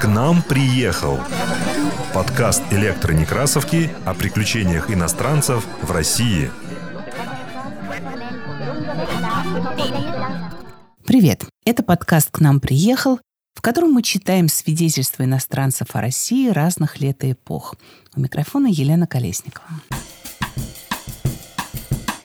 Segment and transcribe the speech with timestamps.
[0.00, 1.18] К нам приехал
[2.14, 6.50] подкаст электронекрасовки о приключениях иностранцев в России.
[11.04, 11.44] Привет!
[11.66, 13.20] Это подкаст «К нам приехал»,
[13.52, 17.74] в котором мы читаем свидетельства иностранцев о России разных лет и эпох.
[18.16, 19.68] У микрофона Елена Колесникова.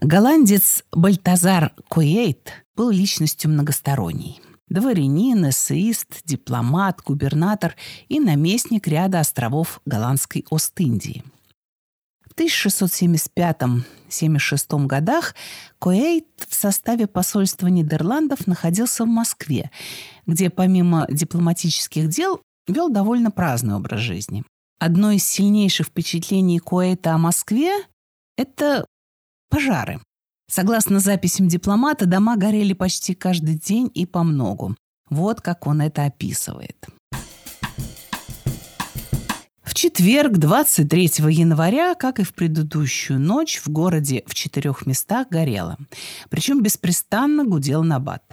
[0.00, 4.40] Голландец Бальтазар Куэйт был личностью многосторонней.
[4.70, 7.76] Дворянин, эссеист, дипломат, губернатор
[8.08, 11.22] и наместник ряда островов голландской Ост-Индии.
[12.26, 15.34] В 1675-76 годах
[15.78, 19.70] Куэйт в составе посольства Нидерландов находился в Москве,
[20.24, 24.42] где помимо дипломатических дел вел довольно праздный образ жизни.
[24.78, 27.74] Одно из сильнейших впечатлений Куэйта о Москве–
[28.38, 28.86] это
[29.50, 30.00] Пожары.
[30.50, 34.74] Согласно записям дипломата, дома горели почти каждый день и по многу.
[35.08, 36.86] Вот как он это описывает.
[39.62, 45.78] В четверг, 23 января, как и в предыдущую ночь, в городе в четырех местах горело.
[46.28, 48.24] Причем беспрестанно гудел набат.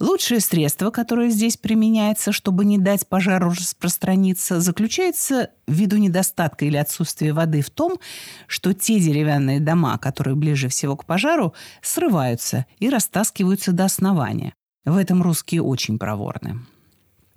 [0.00, 7.32] Лучшее средство, которое здесь применяется, чтобы не дать пожару распространиться, заключается ввиду недостатка или отсутствия
[7.32, 7.98] воды в том,
[8.46, 14.54] что те деревянные дома, которые ближе всего к пожару, срываются и растаскиваются до основания.
[14.84, 16.60] В этом русские очень проворны.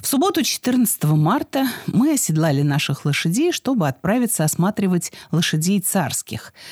[0.01, 6.53] В субботу 14 марта мы оседлали наших лошадей, чтобы отправиться осматривать лошадей царских–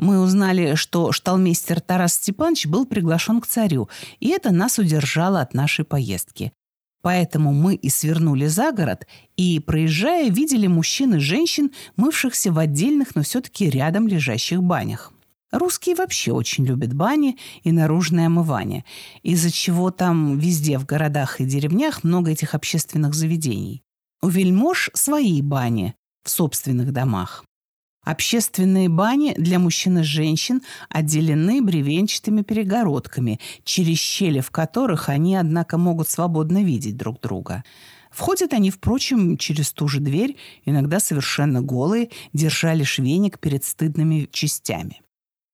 [0.00, 5.52] мы узнали, что шталмейстер Тарас Степанович был приглашен к царю, и это нас удержало от
[5.52, 6.52] нашей поездки.
[7.02, 9.06] Поэтому мы и свернули за город,
[9.36, 15.12] и, проезжая, видели мужчин и женщин, мывшихся в отдельных, но все-таки рядом лежащих банях.
[15.52, 18.84] Русские вообще очень любят бани и наружное омывание,
[19.22, 23.82] из-за чего там везде в городах и деревнях много этих общественных заведений.
[24.22, 27.44] У вельмож свои бани в собственных домах.
[28.04, 35.76] Общественные бани для мужчин и женщин отделены бревенчатыми перегородками, через щели в которых они, однако,
[35.78, 37.64] могут свободно видеть друг друга.
[38.10, 44.28] Входят они, впрочем, через ту же дверь, иногда совершенно голые, держа лишь веник перед стыдными
[44.32, 45.02] частями.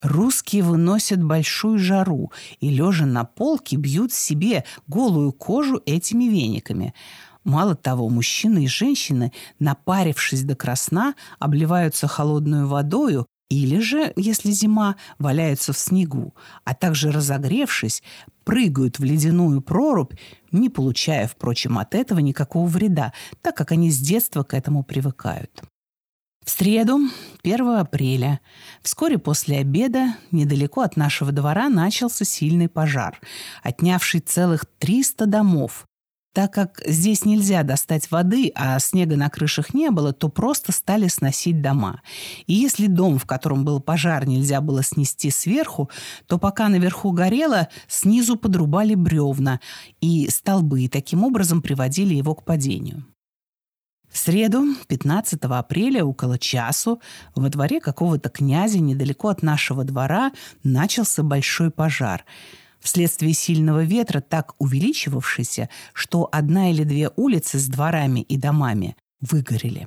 [0.07, 2.31] Русские выносят большую жару
[2.61, 6.95] и, лежа на полке, бьют себе голую кожу этими вениками–
[7.45, 14.97] Мало того, мужчины и женщины, напарившись до красна, обливаются холодную водою или же, если зима,
[15.21, 16.35] валяются в снегу,
[16.65, 18.03] а также разогревшись,
[18.43, 20.15] прыгают в ледяную прорубь,
[20.51, 23.13] не получая, впрочем, от этого никакого вреда,
[23.43, 25.63] так как они с детства к этому привыкают.
[26.47, 27.01] В среду,
[27.43, 28.39] 1 апреля,
[28.81, 33.21] вскоре после обеда, недалеко от нашего двора начался сильный пожар,
[33.65, 35.89] отнявший целых 300 домов,
[36.33, 41.09] так как здесь нельзя достать воды, а снега на крышах не было, то просто стали
[41.09, 42.01] сносить дома.
[42.47, 45.91] И если дом, в котором был пожар, нельзя было снести сверху,
[46.29, 49.61] то пока наверху горело, снизу подрубали бревна
[50.01, 53.05] и столбы, и таким образом приводили его к падению.
[54.17, 57.03] В среду, 15 апреля, около часу,
[57.35, 60.33] во дворе какого-то князя недалеко от нашего двора
[60.65, 62.25] начался большой пожар–
[62.81, 69.87] вследствие сильного ветра, так увеличивавшийся, что одна или две улицы с дворами и домами выгорели.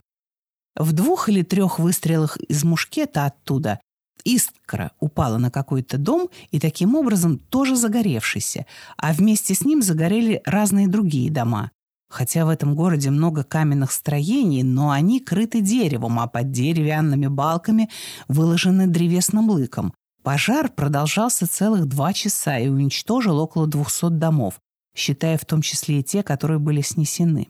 [0.75, 3.79] В двух или трех выстрелах из мушкета оттуда
[4.23, 10.43] искра упала на какой-то дом и таким образом тоже загоревшийся, а вместе с ним загорели
[10.45, 11.71] разные другие дома.
[12.09, 17.89] Хотя в этом городе много каменных строений, но они крыты деревом, а под деревянными балками
[18.27, 19.93] выложены древесным лыком.
[20.23, 24.59] Пожар продолжался целых два часа и уничтожил около 200 домов,
[24.95, 27.47] считая в том числе и те, которые были снесены.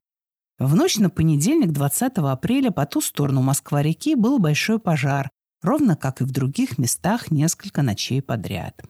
[0.60, 5.30] В ночь на понедельник, 20 апреля, по ту сторону Москва-реки был большой пожар,
[5.62, 8.84] ровно как и в других местах несколько ночей подряд.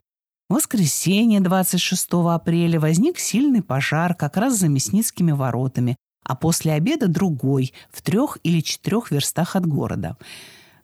[0.49, 7.07] В воскресенье, 26 апреля, возник сильный пожар как раз за Мясницкими воротами, а после обеда
[7.07, 10.17] другой, в трех или четырех верстах от города.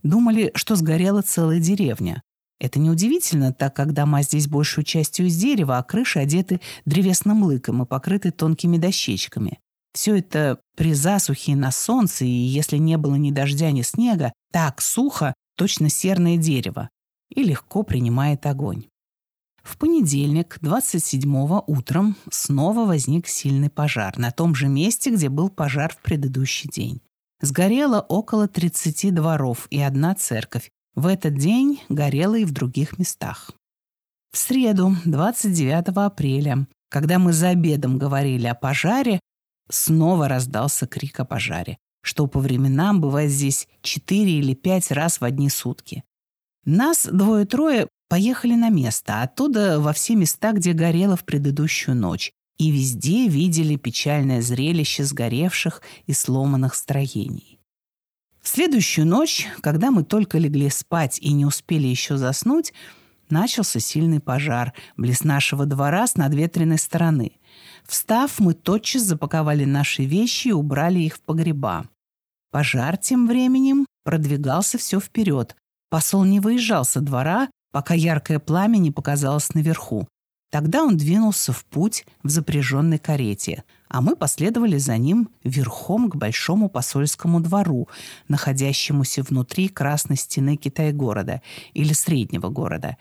[0.03, 2.21] Думали, что сгорела целая деревня.
[2.59, 7.81] Это неудивительно, так как дома здесь большую частью из дерева, а крыши одеты древесным лыком
[7.81, 9.57] и покрыты тонкими дощечками.
[9.94, 14.79] Все это при засухе на солнце, и если не было ни дождя, ни снега, так
[14.79, 16.88] сухо, точно серное дерево,
[17.33, 18.85] и легко принимает огонь.
[19.65, 25.91] В понедельник, 27-го утром, снова возник сильный пожар на том же месте, где был пожар
[25.91, 27.01] в предыдущий день.
[27.41, 33.51] Сгорело около 30 дворов и одна церковь, в этот день горело и в других местах.
[34.31, 39.19] В среду, 29 апреля, Когда мы за обедом говорили о пожаре,
[39.69, 45.23] снова раздался крик о пожаре, что по временам бывает здесь четыре или пять раз в
[45.23, 46.03] одни сутки.
[46.65, 52.72] Нас двое-трое поехали на место, оттуда во все места, где горело в предыдущую ночь, и
[52.72, 57.60] везде видели печальное зрелище сгоревших и сломанных строений.
[58.42, 62.74] В следующую ночь, когда мы только легли спать и не успели еще заснуть,
[63.30, 67.40] начался сильный пожар близ нашего двора с надветренной стороны.
[67.86, 71.90] Встав, мы тотчас запаковали наши вещи и убрали их в погреба.
[72.52, 75.56] Пожар тем временем продвигался все вперед.
[75.90, 80.07] Посол не выезжал со двора, пока яркое пламя не показалось наверху.
[80.50, 86.16] Тогда он двинулся в путь в запряженной карете, а мы последовали за ним верхом к
[86.16, 87.89] большому посольскому двору,
[88.30, 91.42] находящемуся внутри красной стены Китай-города
[91.74, 92.95] или среднего города,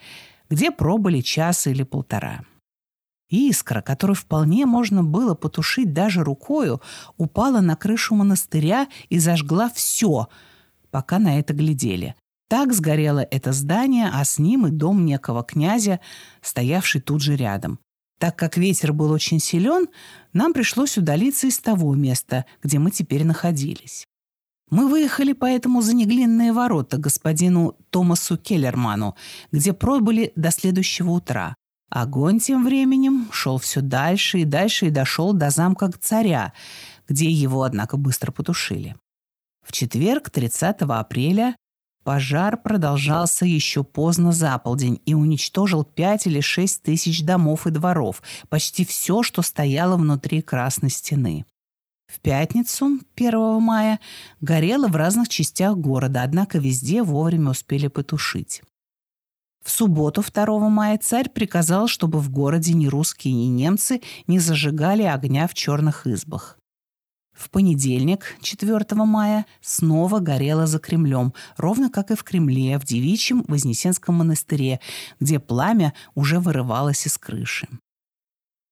[0.49, 2.41] где пробыли час или полтора.
[3.29, 6.81] Искра, которую вполне можно было потушить даже рукою,
[7.15, 10.27] упала на крышу монастыря и зажгла все,
[10.91, 12.13] пока на это глядели.
[12.47, 15.99] Так сгорело это здание, а с ним и дом некого князя,
[16.41, 17.79] стоявший тут же рядом.
[18.19, 19.87] Так как ветер был очень силен,
[20.31, 24.05] нам пришлось удалиться из того места, где мы теперь находились.
[24.69, 29.15] Мы выехали поэтому за неглинные ворота господину Томасу Келлерману,
[29.51, 31.55] где пробыли до следующего утра.
[31.89, 36.53] Огонь тем временем шел все дальше и дальше и дошел до замка царя,
[37.07, 38.95] где его, однако, быстро потушили.
[39.63, 41.55] В четверг, 30 апреля,
[42.05, 48.21] Пожар продолжался еще поздно за полдень и уничтожил пять или шесть тысяч домов и дворов,
[48.47, 51.45] почти все, что стояло внутри Красной Стены.
[52.05, 53.99] В пятницу, 1 мая,
[54.39, 58.61] горело в разных частях города, однако везде вовремя успели потушить.
[59.63, 65.01] В субботу, 2 мая, царь приказал, чтобы в городе ни русские, ни немцы не зажигали
[65.01, 66.59] огня в черных избах.
[67.35, 73.43] В понедельник, 4 мая, снова горело за Кремлем, ровно как и в Кремле, в Девичьем
[73.47, 74.79] Вознесенском монастыре,
[75.19, 77.67] где пламя уже вырывалось из крыши.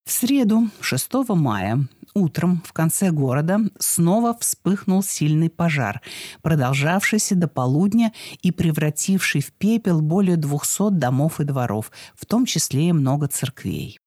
[0.06, 6.02] В среду, 6 мая, утром в конце города снова вспыхнул сильный пожар,
[6.42, 12.90] продолжавшийся до полудня и превративший в пепел более 200 домов и дворов, в том числе
[12.90, 14.00] и много церквей.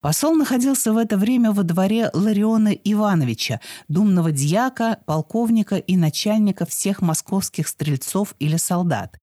[0.00, 7.00] Посол находился в это время во дворе Лариона Ивановича, думного дьяка, полковника и начальника всех
[7.00, 9.18] московских стрельцов или солдат.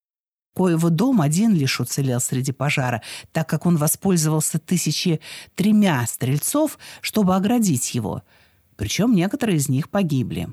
[0.56, 5.20] Коего дом один лишь уцелел среди пожара, так как он воспользовался тысячи
[5.56, 8.24] тремя стрельцов, чтобы оградить его.
[8.76, 10.50] Причем некоторые из них погибли.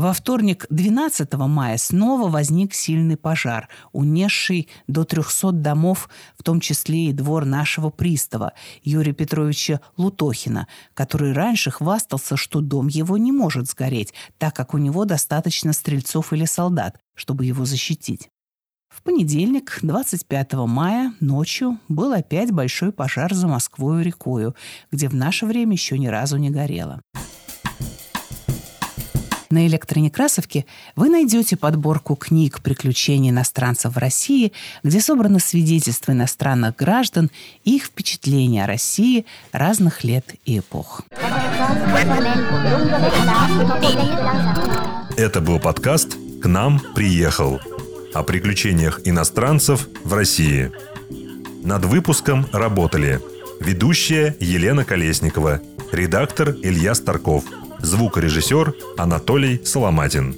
[0.00, 6.08] Во вторник, 12 мая, снова возник сильный пожар, унесший до 300 домов,
[6.38, 12.88] в том числе и двор нашего пристава, Юрия Петровича Лутохина, который раньше хвастался, что дом
[12.88, 18.30] его не может сгореть, так как у него достаточно стрельцов или солдат, чтобы его защитить.
[18.88, 24.56] В понедельник, 25 мая, ночью был опять большой пожар за Москвою рекою,
[24.90, 27.02] где в наше время еще ни разу не горело.
[29.50, 30.64] На электронекрасовке
[30.94, 34.52] вы найдете подборку книг приключений иностранцев в России,
[34.84, 37.32] где собраны свидетельства иностранных граждан
[37.64, 41.02] и их впечатления о России разных лет и эпох.
[45.16, 47.60] Это был подкаст «К нам приехал»
[48.14, 50.70] о приключениях иностранцев в России.
[51.64, 53.20] Над выпуском работали
[53.60, 55.60] ведущая Елена Колесникова,
[55.90, 57.44] редактор Илья Старков–
[57.82, 60.36] звукорежиссер Анатолий Соломатин.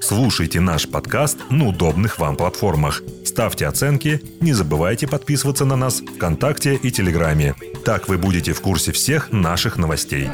[0.00, 3.02] Слушайте наш подкаст на удобных вам платформах.
[3.24, 7.54] Ставьте оценки, не забывайте подписываться на нас ВКонтакте и Телеграме.
[7.84, 10.28] Так вы будете в курсе всех наших новостей.